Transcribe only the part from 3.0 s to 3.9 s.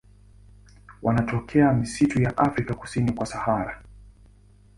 kwa Sahara.